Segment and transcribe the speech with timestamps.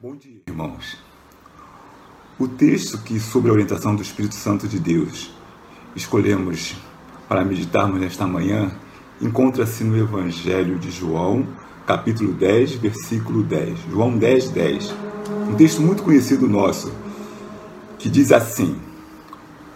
[0.00, 0.96] Bom dia, irmãos.
[2.38, 5.32] O texto que, sob a orientação do Espírito Santo de Deus,
[5.96, 6.76] escolhemos
[7.28, 8.70] para meditarmos nesta manhã
[9.20, 11.48] encontra-se no Evangelho de João,
[11.84, 13.90] capítulo 10, versículo 10.
[13.90, 14.94] João 10, 10.
[15.50, 16.92] Um texto muito conhecido nosso,
[17.98, 18.80] que diz assim: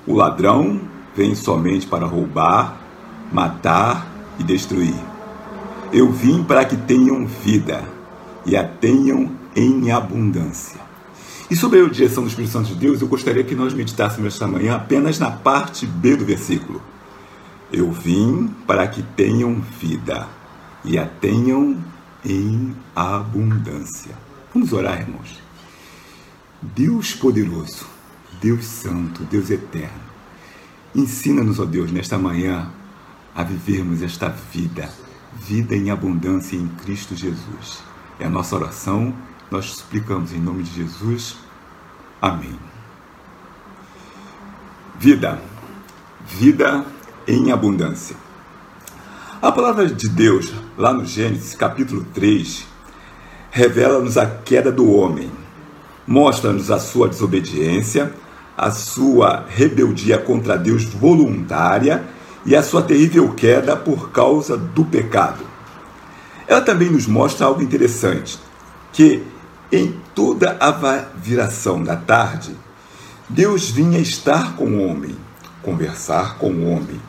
[0.07, 0.83] O ladrão
[1.17, 2.81] vem somente para roubar,
[3.33, 4.07] matar
[4.39, 4.95] e destruir.
[5.93, 7.83] Eu vim para que tenham vida
[8.47, 10.81] e a tenham em abundância.
[11.51, 14.47] E sobre a direção do Espírito Santo de Deus, eu gostaria que nós meditássemos esta
[14.47, 16.81] manhã apenas na parte B do versículo.
[17.71, 20.27] Eu vim para que tenham vida
[20.85, 21.77] e a tenham
[22.25, 24.15] em abundância.
[24.55, 25.41] Vamos orar, irmãos.
[26.63, 27.87] Deus poderoso,
[28.41, 30.01] Deus santo, Deus eterno,
[30.95, 32.71] ensina-nos, ó Deus, nesta manhã
[33.35, 34.89] a vivermos esta vida,
[35.35, 37.83] vida em abundância em Cristo Jesus.
[38.21, 39.15] É a nossa oração
[39.53, 41.37] nós suplicamos em nome de Jesus.
[42.23, 42.59] Amém.
[44.99, 45.39] Vida.
[46.27, 46.87] Vida
[47.29, 48.17] em abundância.
[49.43, 52.67] A palavra de Deus, lá no Gênesis capítulo 3,
[53.51, 55.31] revela-nos a queda do homem,
[56.07, 58.11] mostra-nos a sua desobediência,
[58.57, 62.03] a sua rebeldia contra Deus voluntária
[62.47, 65.45] e a sua terrível queda por causa do pecado.
[66.47, 68.39] Ela também nos mostra algo interessante,
[68.95, 69.31] que
[69.73, 70.71] em toda a
[71.17, 72.55] viração da tarde,
[73.27, 75.17] Deus vinha estar com o homem,
[75.63, 77.01] conversar com o homem,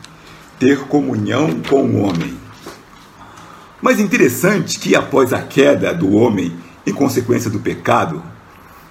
[0.58, 2.38] ter comunhão com o homem.
[3.82, 8.22] Mas interessante que após a queda do homem, em consequência do pecado,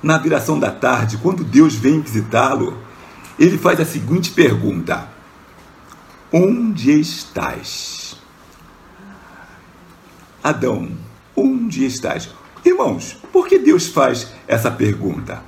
[0.03, 2.77] na viração da tarde, quando Deus vem visitá-lo,
[3.39, 5.07] ele faz a seguinte pergunta:
[6.31, 8.15] Onde estás?
[10.43, 10.91] Adão,
[11.35, 12.29] onde estás?
[12.65, 15.43] Irmãos, por que Deus faz essa pergunta?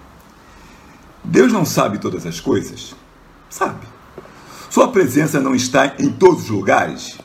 [1.23, 2.95] Deus não sabe todas as coisas?
[3.49, 3.87] Sabe.
[4.69, 7.17] Sua presença não está em todos os lugares?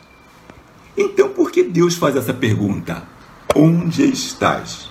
[0.97, 3.03] Então por que Deus faz essa pergunta?
[3.55, 4.89] Onde estás?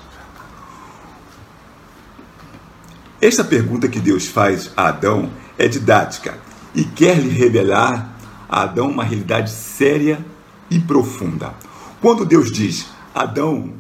[3.22, 6.38] Esta pergunta que Deus faz a Adão é didática
[6.74, 10.26] e quer lhe revelar a Adão uma realidade séria
[10.70, 11.54] e profunda.
[12.02, 13.74] Quando Deus diz: Adão,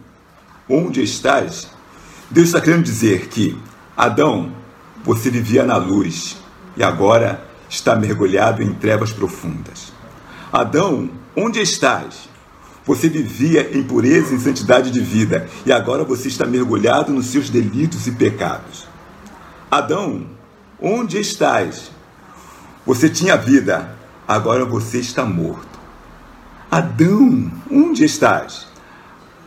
[0.69, 1.67] onde estás?
[2.29, 3.57] Deus está querendo dizer que
[3.97, 4.53] Adão,
[5.03, 6.37] você vivia na luz
[6.77, 9.91] e agora está mergulhado em trevas profundas.
[10.53, 12.29] Adão, onde estás?
[12.85, 17.49] Você vivia em pureza e santidade de vida e agora você está mergulhado nos seus
[17.49, 18.87] delitos e pecados.
[19.69, 20.25] Adão,
[20.81, 21.91] onde estás?
[22.85, 23.95] Você tinha vida,
[24.27, 25.79] agora você está morto.
[26.71, 28.68] Adão, onde estás?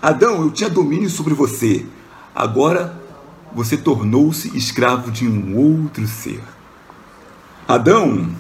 [0.03, 1.87] Adão, eu tinha domínio sobre você.
[2.35, 3.01] Agora
[3.55, 6.43] você tornou-se escravo de um outro ser.
[7.69, 8.35] Adão,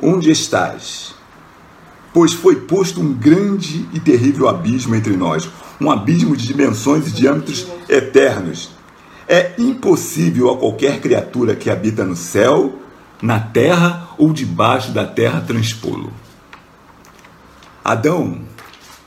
[0.00, 1.16] onde estás?
[2.14, 7.10] Pois foi posto um grande e terrível abismo entre nós, um abismo de dimensões e
[7.10, 8.70] diâmetros eternos.
[9.26, 12.78] É impossível a qualquer criatura que habita no céu,
[13.20, 16.12] na terra ou debaixo da terra transpô-lo.
[17.84, 18.42] Adão,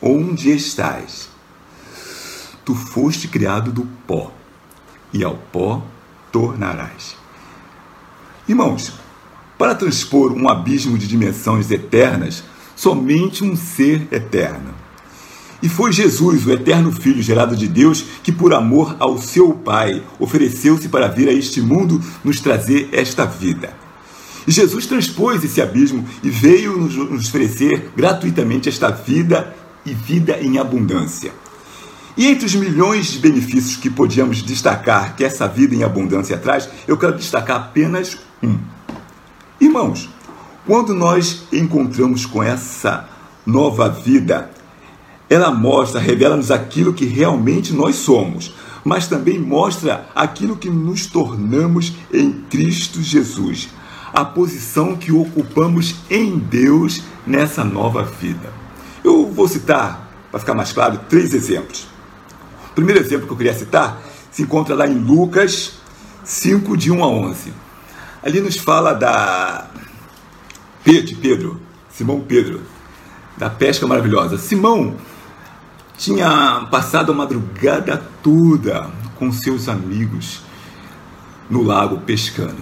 [0.02, 1.35] onde estás?
[2.66, 4.34] Tu foste criado do pó,
[5.14, 5.84] e ao pó
[6.32, 7.16] tornarás.
[8.48, 8.94] Irmãos,
[9.58, 12.44] para transpor um abismo de dimensões eternas,
[12.76, 14.74] somente um ser eterno.
[15.62, 20.04] E foi Jesus, o eterno Filho gerado de Deus, que, por amor ao seu Pai,
[20.20, 23.74] ofereceu-se para vir a este mundo nos trazer esta vida.
[24.48, 29.56] E Jesus transpôs esse abismo e veio nos oferecer gratuitamente esta vida
[29.86, 31.32] e vida em abundância.
[32.18, 36.70] E entre os milhões de benefícios que podíamos destacar que essa vida em abundância traz,
[36.88, 38.58] eu quero destacar apenas um.
[39.60, 40.10] Irmãos,
[40.66, 43.10] quando nós encontramos com essa
[43.46, 44.50] nova vida,
[45.30, 48.54] ela mostra, revela-nos aquilo que realmente nós somos,
[48.84, 53.70] mas também mostra aquilo que nos tornamos em Cristo Jesus,
[54.14, 58.54] a posição que ocupamos em Deus nessa nova vida.
[59.04, 61.95] Eu vou citar, para ficar mais claro, três exemplos.
[62.76, 65.80] O primeiro exemplo que eu queria citar se encontra lá em Lucas
[66.26, 67.54] 5, de 1 a 11.
[68.22, 69.68] Ali nos fala da
[70.84, 72.62] Pedro, Pedro, Simão Pedro,
[73.38, 74.38] da pesca maravilhosa.
[74.38, 74.98] Simão
[75.98, 80.42] tinha passado a madrugada toda com seus amigos
[81.50, 82.62] no lago pescando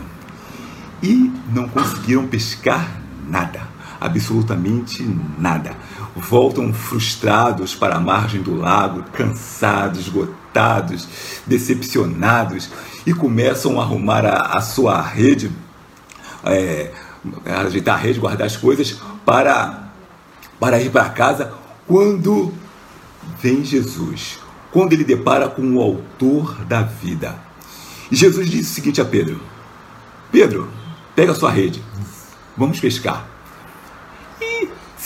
[1.01, 3.67] e não conseguiram pescar nada,
[4.05, 5.03] absolutamente
[5.37, 5.75] nada
[6.15, 10.43] voltam frustrados para a margem do lago, cansados, esgotados
[11.47, 12.69] decepcionados
[13.05, 15.51] e começam a arrumar a, a sua rede,
[16.45, 16.91] é,
[17.45, 19.91] ajeitar a rede, guardar as coisas para,
[20.59, 21.53] para ir para casa
[21.87, 22.53] quando
[23.41, 24.39] vem Jesus,
[24.71, 27.35] quando ele depara com o autor da vida.
[28.11, 29.41] E Jesus disse o seguinte a Pedro:
[30.31, 30.69] Pedro,
[31.15, 31.83] pega a sua rede,
[32.55, 33.32] vamos pescar.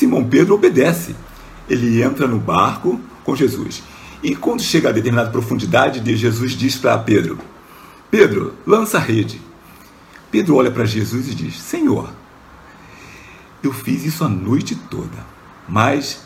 [0.07, 1.13] Simão Pedro obedece.
[1.69, 3.83] Ele entra no barco com Jesus.
[4.23, 7.37] E quando chega a determinada profundidade, Jesus diz para Pedro:
[8.09, 9.41] Pedro, lança a rede.
[10.31, 12.09] Pedro olha para Jesus e diz: Senhor,
[13.61, 15.25] eu fiz isso a noite toda,
[15.67, 16.21] mas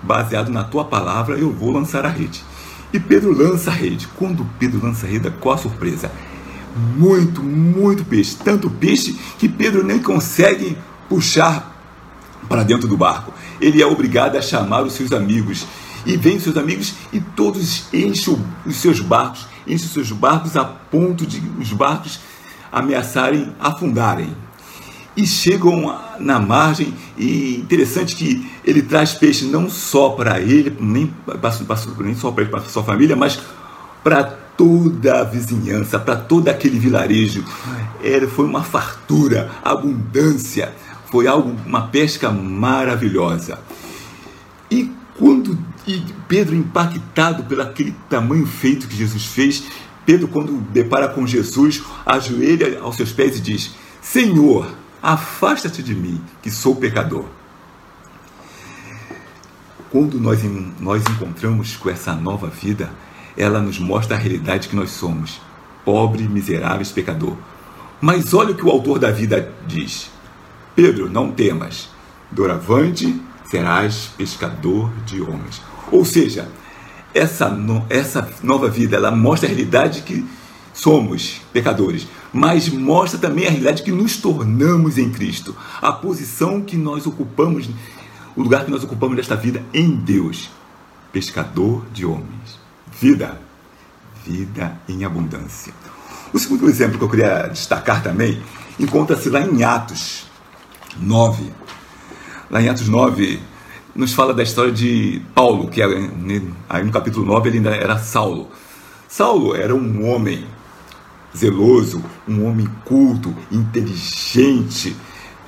[0.00, 2.44] baseado na tua palavra, eu vou lançar a rede.
[2.92, 4.06] E Pedro lança a rede.
[4.16, 6.12] Quando Pedro lança a rede, qual a surpresa?
[6.96, 8.36] Muito, muito peixe.
[8.36, 10.78] Tanto peixe que Pedro nem consegue
[11.08, 11.72] puxar
[12.48, 13.32] para dentro do barco.
[13.60, 15.66] Ele é obrigado a chamar os seus amigos.
[16.06, 20.54] E vem os seus amigos e todos enchem os seus barcos, enchem os seus barcos
[20.54, 22.20] a ponto de os barcos
[22.70, 24.36] ameaçarem afundarem
[25.16, 31.12] e chegam na margem e interessante que ele traz peixe não só para ele, nem,
[32.00, 33.40] nem só para ele, para sua família, mas
[34.02, 37.44] para toda a vizinhança, para todo aquele vilarejo.
[38.02, 40.74] Era, foi uma fartura, abundância,
[41.14, 43.60] foi algo, uma pesca maravilhosa.
[44.68, 45.56] E quando
[45.86, 49.62] e Pedro impactado pelo aquele tamanho feito que Jesus fez,
[50.04, 53.70] Pedro quando depara com Jesus, ajoelha aos seus pés e diz:
[54.02, 54.66] Senhor,
[55.00, 57.26] Afasta-te de mim, que sou pecador.
[59.90, 60.40] Quando nós,
[60.80, 62.90] nós encontramos com essa nova vida,
[63.36, 65.42] ela nos mostra a realidade que nós somos:
[65.84, 67.36] pobre, miseráveis, pecador.
[68.00, 70.13] Mas olha o que o autor da vida diz:
[70.74, 71.88] Pedro, não temas,
[72.30, 75.62] doravante serás pescador de homens.
[75.92, 76.48] Ou seja,
[77.14, 77.56] essa,
[77.88, 80.26] essa nova vida ela mostra a realidade que
[80.72, 86.76] somos pecadores, mas mostra também a realidade que nos tornamos em Cristo, a posição que
[86.76, 87.70] nós ocupamos,
[88.34, 90.50] o lugar que nós ocupamos nesta vida em Deus,
[91.12, 92.58] pescador de homens.
[93.00, 93.40] Vida,
[94.26, 95.72] vida em abundância.
[96.32, 98.42] O segundo exemplo que eu queria destacar também
[98.80, 100.26] encontra-se lá em Atos
[101.00, 101.52] 9.
[102.50, 103.40] Lá em Atos 9,
[103.94, 108.48] nos fala da história de Paulo, que aí no capítulo 9 ele ainda era Saulo.
[109.08, 110.44] Saulo era um homem
[111.36, 114.96] zeloso, um homem culto, inteligente,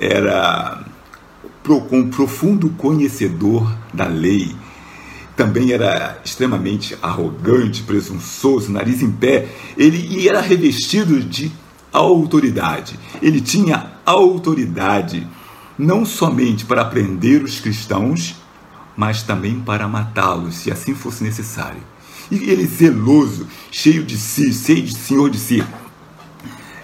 [0.00, 0.84] era
[1.90, 4.54] um profundo conhecedor da lei.
[5.36, 9.48] Também era extremamente arrogante, presunçoso, nariz em pé.
[9.76, 11.52] Ele era revestido de
[11.92, 12.98] autoridade.
[13.20, 15.26] Ele tinha autoridade
[15.78, 18.36] não somente para prender os cristãos,
[18.96, 21.80] mas também para matá-los, se assim fosse necessário.
[22.30, 25.62] E ele zeloso, cheio de si, cheio de senhor de si.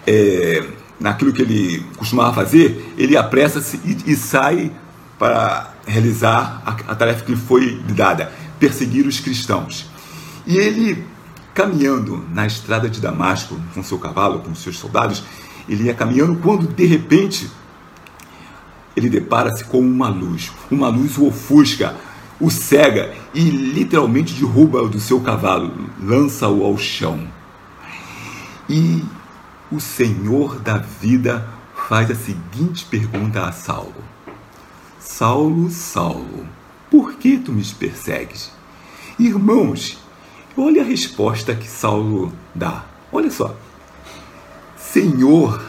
[0.06, 0.64] É,
[1.00, 4.70] naquilo que ele costumava fazer, ele apressa-se e, e, sai
[5.18, 9.86] para realizar a, a tarefa que lhe foi dada, perseguir os cristãos.
[10.46, 11.04] E ele,
[11.54, 15.24] caminhando na estrada de Damasco, com seu cavalo, com seus soldados,
[15.68, 17.48] ele ia caminhando quando, de repente,
[18.96, 20.52] ele depara-se com uma luz.
[20.70, 21.94] Uma luz o ofusca,
[22.40, 27.26] o cega e literalmente derruba do seu cavalo, lança-o ao chão.
[28.68, 29.02] E
[29.70, 31.48] o Senhor da vida
[31.88, 33.94] faz a seguinte pergunta a Saulo:
[34.98, 36.46] Saulo, Saulo,
[36.90, 38.50] por que tu me persegues?
[39.18, 39.98] Irmãos,
[40.56, 42.84] olha a resposta que Saulo dá.
[43.12, 43.54] Olha só.
[44.76, 45.62] Senhor,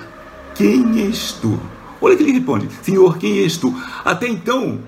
[0.56, 1.60] quem és tu?
[2.04, 3.74] Olha que ele responde: Senhor, quem és tu?
[4.04, 4.80] Até então,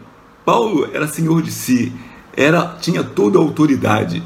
[0.43, 1.93] Paulo era senhor de si,
[2.35, 4.21] era tinha toda a autoridade.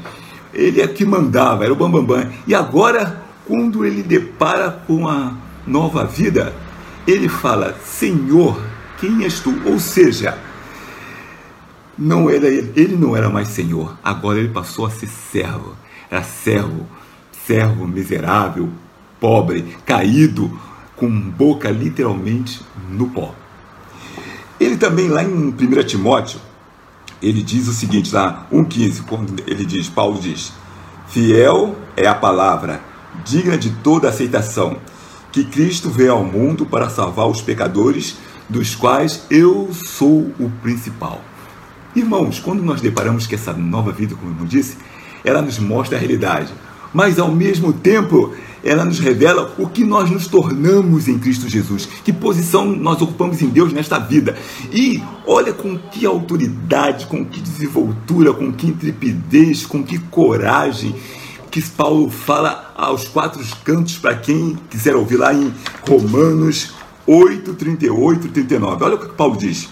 [0.52, 2.18] Ele é que mandava, era o bambambam.
[2.18, 2.32] Bam, bam.
[2.48, 6.52] E agora, quando ele depara com a nova vida,
[7.06, 8.60] ele fala: Senhor,
[8.98, 9.54] quem és tu?
[9.66, 10.36] Ou seja,
[11.96, 15.76] não era ele, ele não era mais senhor, agora ele passou a ser servo.
[16.10, 16.88] Era servo,
[17.46, 18.68] servo miserável,
[19.20, 20.50] pobre, caído,
[21.00, 23.34] com boca literalmente no pó.
[24.60, 25.54] Ele também, lá em 1
[25.86, 26.38] Timóteo,
[27.22, 30.52] ele diz o seguinte, lá 1,15, quando ele diz, Paulo diz,
[31.08, 32.82] fiel é a palavra,
[33.24, 34.76] digna de toda aceitação,
[35.32, 41.22] que Cristo veio ao mundo para salvar os pecadores, dos quais eu sou o principal.
[41.96, 44.76] Irmãos, quando nós deparamos com essa nova vida, como eu disse,
[45.24, 46.52] ela nos mostra a realidade,
[46.92, 51.88] mas ao mesmo tempo ela nos revela o que nós nos tornamos em Cristo Jesus,
[52.04, 54.36] que posição nós ocupamos em Deus nesta vida.
[54.72, 60.94] E olha com que autoridade, com que desenvoltura, com que intrepidez, com que coragem
[61.50, 65.52] que Paulo fala aos quatro cantos para quem quiser ouvir lá em
[65.88, 66.72] Romanos
[67.06, 68.84] 8, 38 e 39.
[68.84, 69.68] Olha o que Paulo diz.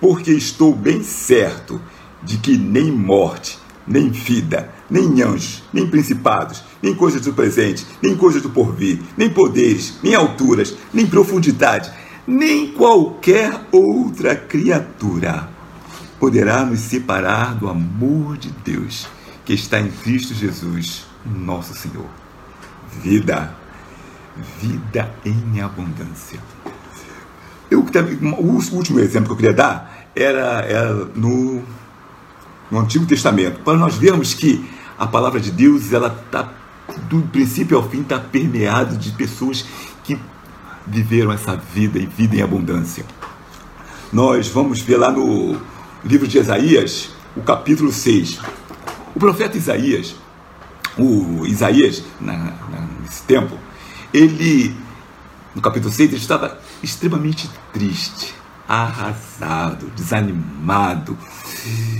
[0.00, 1.78] Porque estou bem certo
[2.22, 8.16] de que nem morte, nem vida, nem anjos, nem principados, nem coisas do presente, nem
[8.16, 11.92] coisas do porvir, nem poderes, nem alturas, nem profundidade,
[12.26, 15.48] nem qualquer outra criatura
[16.18, 19.06] poderá nos separar do amor de Deus
[19.44, 22.06] que está em Cristo Jesus, nosso Senhor.
[23.02, 23.54] Vida,
[24.60, 26.40] vida em abundância.
[27.70, 27.84] Eu,
[28.38, 31.62] o último exemplo que eu queria dar era, era no
[32.70, 34.64] no Antigo Testamento, para nós vermos que
[35.00, 36.52] a palavra de Deus, ela está
[37.08, 39.64] do princípio ao fim, está permeado de pessoas
[40.04, 40.18] que
[40.86, 43.06] viveram essa vida e vida em abundância.
[44.12, 45.58] Nós vamos ver lá no
[46.04, 48.40] livro de Isaías, o capítulo 6.
[49.14, 50.14] O profeta Isaías,
[50.98, 53.56] o Isaías, na, na, nesse tempo,
[54.12, 54.76] ele,
[55.54, 58.34] no capítulo 6, ele estava extremamente triste
[58.68, 61.18] arrasado, desanimado,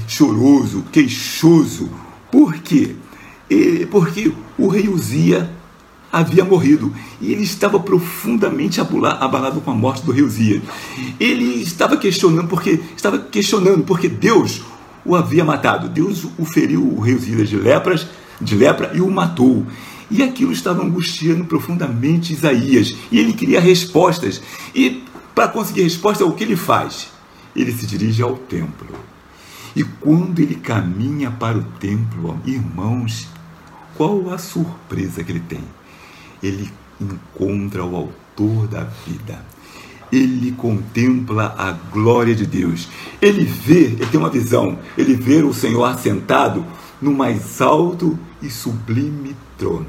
[0.06, 1.90] choroso, queixoso.
[2.30, 2.94] Por quê?
[3.90, 5.50] Porque o rei Uzia
[6.12, 10.60] havia morrido e ele estava profundamente abalado com a morte do rei Uzia.
[11.18, 14.62] Ele estava questionando porque estava questionando porque Deus
[15.04, 15.88] o havia matado.
[15.88, 18.06] Deus o feriu o rei Uzia de lepras,
[18.40, 19.64] de lepra e o matou.
[20.10, 22.96] E aquilo estava angustiando profundamente Isaías.
[23.12, 24.42] E ele queria respostas.
[24.74, 27.08] E para conseguir resposta, o que ele faz?
[27.54, 28.88] Ele se dirige ao templo.
[29.74, 33.28] E quando ele caminha para o templo, irmãos,
[33.96, 35.62] qual a surpresa que ele tem?
[36.42, 39.44] Ele encontra o Autor da vida.
[40.10, 42.88] Ele contempla a glória de Deus.
[43.22, 46.64] Ele vê, ele tem uma visão, ele vê o Senhor assentado
[47.00, 49.86] no mais alto e sublime trono.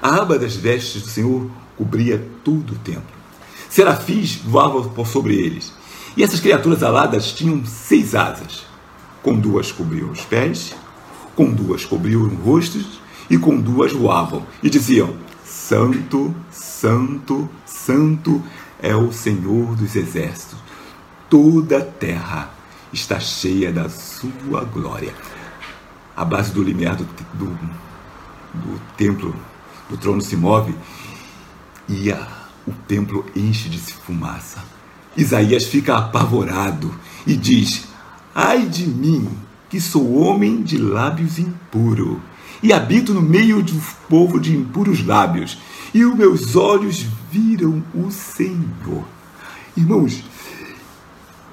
[0.00, 3.02] A aba das vestes do Senhor cobria todo o templo.
[3.68, 5.72] Serafins voavam por sobre eles.
[6.16, 8.71] E essas criaturas aladas tinham seis asas.
[9.22, 10.74] Com duas cobriam os pés,
[11.36, 13.00] com duas cobriam os rostos
[13.30, 14.44] e com duas voavam.
[14.62, 18.42] E diziam: Santo, Santo, Santo
[18.80, 20.58] é o Senhor dos exércitos.
[21.30, 22.50] Toda a terra
[22.92, 25.14] está cheia da sua glória.
[26.16, 27.58] A base do limiar do, do,
[28.54, 29.34] do templo,
[29.88, 30.74] do trono se move
[31.88, 34.62] e a o templo enche de fumaça.
[35.16, 36.94] Isaías fica apavorado
[37.26, 37.88] e diz:
[38.34, 39.28] Ai de mim,
[39.68, 42.20] que sou homem de lábios impuro,
[42.62, 45.58] e habito no meio de um povo de impuros lábios,
[45.92, 49.04] e os meus olhos viram o Senhor.
[49.76, 50.22] Irmãos,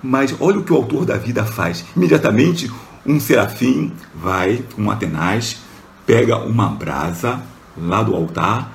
[0.02, 1.84] mas olha o que o autor da vida faz.
[1.96, 2.72] Imediatamente,
[3.06, 5.58] um serafim vai, um Atenaz,
[6.06, 7.42] pega uma brasa
[7.78, 8.74] lá do altar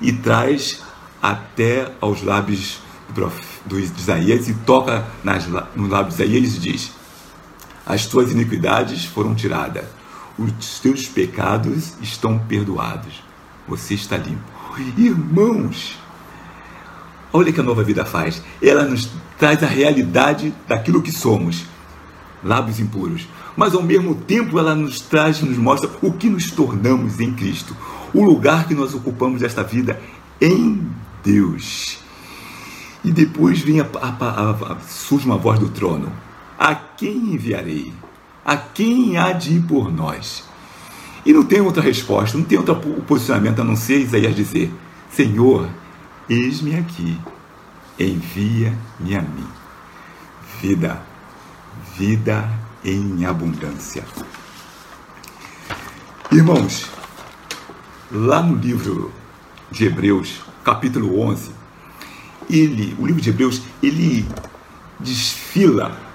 [0.00, 0.82] e traz
[1.22, 2.80] até aos lábios
[3.64, 6.92] do Isaías e toca nas, nos lábios de Isaías e diz:
[7.86, 9.84] As tuas iniquidades foram tiradas,
[10.36, 13.22] os teus pecados estão perdoados,
[13.68, 14.42] você está limpo.
[14.98, 15.96] Irmãos,
[17.32, 18.42] olha o que a nova vida faz.
[18.60, 21.64] Ela nos traz a realidade daquilo que somos,
[22.42, 23.28] lábios impuros.
[23.56, 27.74] Mas ao mesmo tempo ela nos traz, nos mostra o que nos tornamos em Cristo.
[28.12, 30.00] O lugar que nós ocupamos desta vida
[30.40, 30.86] em
[31.24, 31.98] Deus.
[33.04, 36.12] E depois vem a, a, a, surge uma voz do trono:
[36.58, 37.92] A quem enviarei?
[38.44, 40.44] A quem há de ir por nós?
[41.24, 44.72] E não tem outra resposta, não tem outro posicionamento a não ser Isaías dizer:
[45.10, 45.68] Senhor,
[46.28, 47.18] eis-me aqui,
[47.98, 49.48] envia-me a mim.
[50.62, 51.02] Vida,
[51.96, 52.48] vida
[52.84, 54.04] em abundância.
[56.30, 56.86] Irmãos,
[58.10, 59.12] lá no livro
[59.70, 61.50] de Hebreus, capítulo 11,
[62.48, 64.26] ele, o livro de Hebreus, ele
[65.00, 66.05] desfila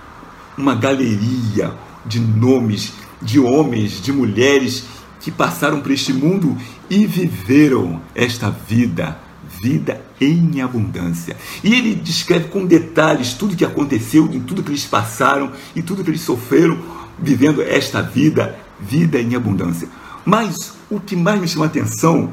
[0.58, 1.74] uma galeria
[2.06, 4.86] de nomes de homens, de mulheres
[5.20, 6.58] que passaram por este mundo
[6.90, 9.20] e viveram esta vida,
[9.62, 11.38] vida em abundância.
[11.64, 16.04] E ele descreve com detalhes tudo que aconteceu, em tudo que eles passaram e tudo
[16.04, 16.80] que eles sofreram
[17.20, 19.88] vivendo esta vida, vida em abundância.
[20.26, 22.32] Mas o que mais me chama a atenção,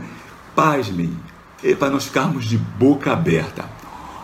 [0.56, 1.10] pasmem,
[1.62, 3.68] é para nós ficarmos de boca aberta.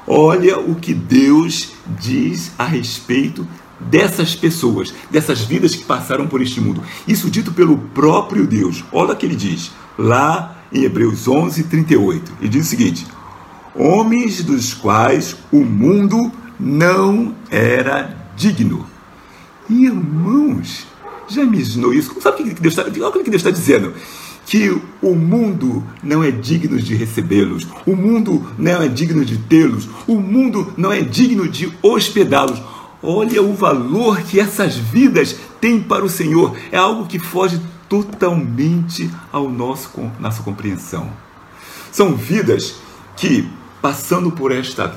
[0.06, 3.46] Olha o que Deus diz a respeito
[3.80, 6.82] dessas pessoas, dessas vidas que passaram por este mundo.
[7.06, 8.84] Isso dito pelo próprio Deus.
[8.92, 12.32] Olha o que ele diz lá em Hebreus 11, 38.
[12.40, 13.06] E diz o seguinte:
[13.74, 18.86] Homens dos quais o mundo não era digno.
[19.68, 20.86] Irmãos,
[21.28, 22.14] já imaginou isso?
[22.20, 23.94] Sabe o que Deus está, o que Deus está dizendo?
[24.46, 29.88] Que o mundo não é digno de recebê-los, o mundo não é digno de tê-los,
[30.06, 32.60] o mundo não é digno de hospedá-los.
[33.06, 36.56] Olha o valor que essas vidas têm para o Senhor.
[36.72, 41.10] É algo que foge totalmente ao nosso nossa compreensão.
[41.92, 42.76] São vidas
[43.14, 43.46] que
[43.82, 44.96] passando por esta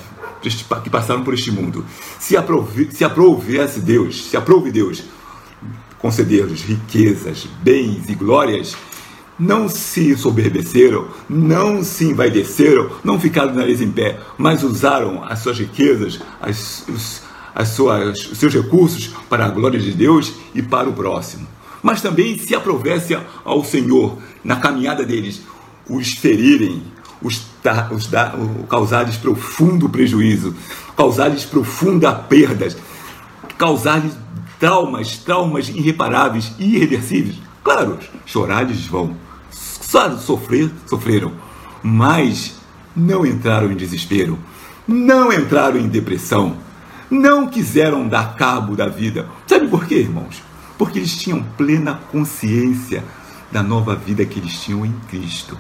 [0.84, 1.84] que passaram por este mundo,
[2.20, 5.04] se aprove, se aprovesse Deus, se aprove Deus
[6.00, 8.78] conceder-lhes riquezas, bens e glórias,
[9.38, 15.40] não se soberbeceram, não se envaideceram, não ficaram de nariz em pé, mas usaram as
[15.40, 17.22] suas riquezas, as, os,
[17.58, 21.48] as suas, os seus recursos para a glória de Deus e para o próximo.
[21.82, 25.42] Mas também se aprovesse ao Senhor na caminhada deles,
[25.90, 26.84] os ferirem,
[27.20, 27.48] os,
[27.92, 28.10] os
[28.70, 30.56] causar-lhes profundo prejuízo,
[30.96, 32.78] causar-lhes profunda perdas,
[33.58, 34.14] causar-lhes
[34.60, 37.38] traumas, traumas irreparáveis irreversíveis.
[37.64, 39.18] Claro, chorar vão,
[39.50, 41.32] só sofrer, sofreram,
[41.82, 42.54] mas
[42.96, 44.38] não entraram em desespero,
[44.88, 46.67] não entraram em depressão,
[47.10, 49.28] não quiseram dar cabo da vida.
[49.46, 50.42] Sabe por quê, irmãos?
[50.78, 53.04] Porque eles tinham plena consciência
[53.52, 55.58] da nova vida que eles tinham em Cristo.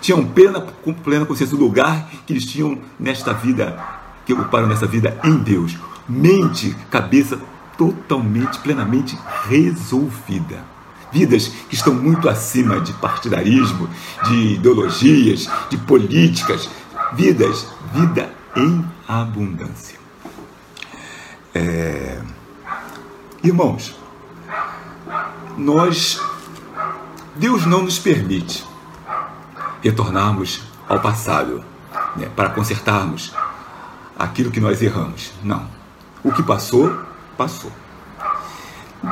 [0.00, 0.60] Tinham plena,
[1.02, 3.78] plena consciência do lugar que eles tinham nesta vida,
[4.24, 5.76] que ocuparam nessa vida em Deus.
[6.08, 7.38] Mente, cabeça
[7.76, 10.64] totalmente, plenamente resolvida.
[11.12, 13.88] Vidas que estão muito acima de partidarismo,
[14.24, 16.68] de ideologias, de políticas.
[17.14, 19.95] Vidas, vida em abundância.
[21.56, 22.20] É...
[23.42, 23.96] Irmãos,
[25.56, 26.20] nós,
[27.34, 28.62] Deus não nos permite
[29.82, 31.64] retornarmos ao passado
[32.14, 33.32] né, para consertarmos
[34.18, 35.32] aquilo que nós erramos.
[35.42, 35.66] Não.
[36.22, 36.94] O que passou,
[37.38, 37.72] passou.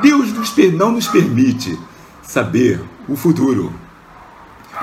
[0.02, 0.30] Deus
[0.74, 1.78] não nos permite
[2.22, 3.72] saber o futuro.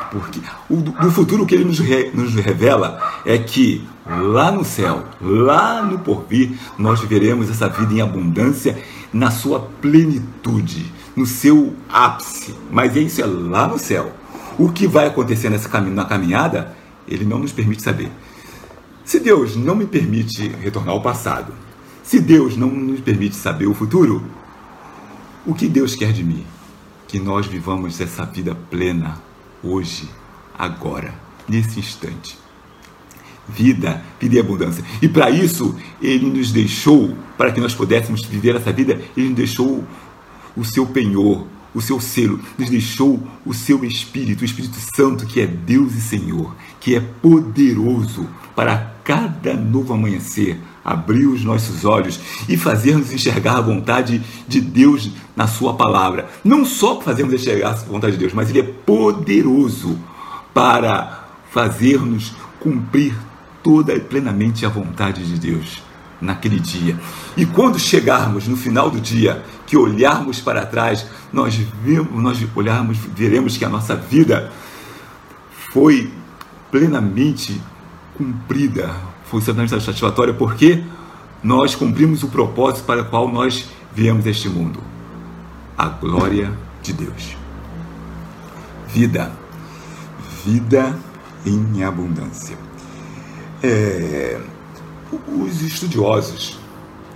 [0.09, 5.81] Porque o, futuro que ele nos, re, nos revela é que lá no céu, lá
[5.83, 8.81] no porvir, nós viveremos essa vida em abundância
[9.13, 12.55] na sua plenitude, no seu ápice.
[12.71, 14.11] Mas isso é lá no céu.
[14.57, 16.75] O que vai acontecer nessa na caminhada,
[17.07, 18.11] ele não nos permite saber.
[19.03, 21.53] Se Deus não me permite retornar ao passado,
[22.03, 24.23] se Deus não nos permite saber o futuro,
[25.45, 26.45] o que Deus quer de mim?
[27.07, 29.17] Que nós vivamos essa vida plena
[29.63, 30.09] hoje,
[30.57, 31.13] agora,
[31.47, 32.37] nesse instante.
[33.55, 34.83] Vida, vida e abundância.
[35.01, 39.37] E para isso, Ele nos deixou, para que nós pudéssemos viver essa vida, Ele nos
[39.37, 39.83] deixou
[40.55, 45.41] o seu penhor, o seu selo, nos deixou o seu Espírito, o Espírito Santo, que
[45.41, 52.19] é Deus e Senhor, que é poderoso para cada novo amanhecer abrir os nossos olhos
[52.49, 56.29] e fazer-nos enxergar a vontade de Deus na Sua palavra.
[56.43, 59.97] Não só fazermos enxergar a vontade de Deus, mas Ele é poderoso
[60.53, 63.15] para fazer-nos cumprir
[63.63, 65.81] toda e plenamente a vontade de Deus
[66.19, 66.97] naquele dia.
[67.35, 72.97] E quando chegarmos no final do dia, que olharmos para trás, nós, vemos, nós olharmos,
[73.15, 74.51] veremos que a nossa vida
[75.71, 76.11] foi
[76.69, 77.59] plenamente
[78.15, 78.93] cumprida,
[79.25, 80.83] foi certamente satisfatória, porque
[81.43, 84.91] nós cumprimos o propósito para o qual nós viemos este mundo
[85.77, 86.51] a glória
[86.83, 87.35] de Deus.
[88.87, 89.31] Vida,
[90.45, 90.95] vida
[91.43, 92.70] em abundância.
[93.63, 94.39] É,
[95.27, 96.57] os estudiosos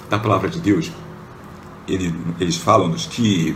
[0.10, 0.92] da palavra de Deus,
[1.88, 3.56] eles, eles falam-nos que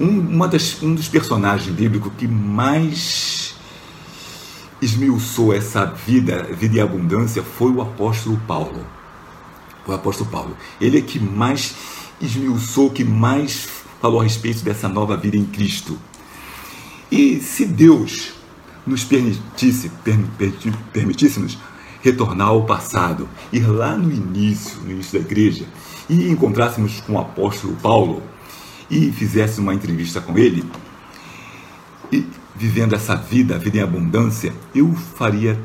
[0.00, 3.54] um, uma das, um dos personagens bíblicos que mais
[4.80, 8.86] esmiuçou essa vida, vida e abundância, foi o apóstolo Paulo.
[9.86, 10.56] O apóstolo Paulo.
[10.80, 11.74] Ele é que mais
[12.20, 13.68] esmiuçou, que mais
[14.00, 15.98] falou a respeito dessa nova vida em Cristo.
[17.10, 18.32] E se Deus
[18.86, 19.90] nos permitisse,
[20.92, 21.58] permitisse-nos
[22.02, 25.66] retornar ao passado, ir lá no início, no início da igreja,
[26.08, 28.22] e encontrássemos com o apóstolo Paulo
[28.88, 30.64] e fizéssemos uma entrevista com ele,
[32.12, 35.60] e vivendo essa vida, vida em abundância, eu faria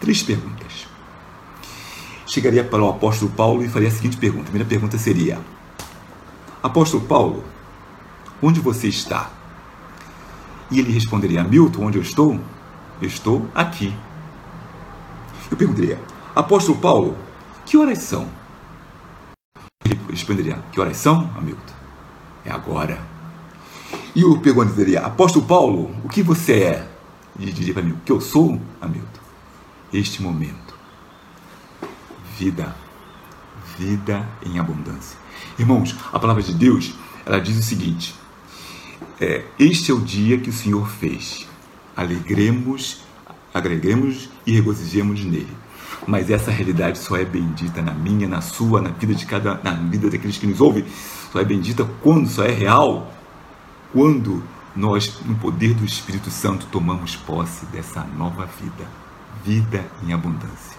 [0.00, 0.88] três perguntas.
[2.26, 4.42] Chegaria para o apóstolo Paulo e faria a seguinte pergunta.
[4.42, 5.38] A primeira pergunta seria:
[6.60, 7.44] Apóstolo Paulo,
[8.42, 9.30] onde você está?
[10.70, 12.40] E ele responderia: Milton, onde eu estou?
[13.00, 13.94] Estou aqui.
[15.50, 16.00] Eu perguntaria:
[16.34, 17.16] Apóstolo Paulo,
[17.64, 18.28] que horas são?
[19.84, 21.74] Ele responderia: Que horas são, Hamilton?
[22.44, 22.98] É agora.
[24.14, 26.96] E eu perguntaria: Apóstolo Paulo, o que você é?
[27.38, 29.20] de dizer para mim o que eu sou, Hamilton?
[29.92, 30.74] Este momento.
[32.38, 32.74] Vida.
[33.78, 35.18] Vida em abundância.
[35.58, 38.14] Irmãos, a palavra de Deus, ela diz o seguinte:
[39.20, 41.45] é, Este é o dia que o Senhor fez.
[41.96, 43.00] Alegremos,
[43.54, 45.56] agreguemos e regozijemos nele.
[46.06, 49.72] Mas essa realidade só é bendita na minha, na sua, na vida de cada, na
[49.72, 50.84] vida daqueles que nos ouvem.
[51.32, 53.12] Só é bendita quando, só é real
[53.92, 54.42] quando
[54.74, 58.86] nós, no poder do Espírito Santo, tomamos posse dessa nova vida,
[59.42, 60.76] vida em abundância.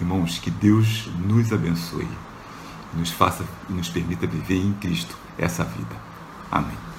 [0.00, 2.08] Irmãos, que Deus nos abençoe,
[2.92, 5.96] nos faça e nos permita viver em Cristo essa vida.
[6.50, 6.89] Amém.